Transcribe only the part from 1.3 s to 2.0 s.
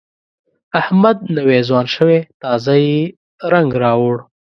نوی ځوان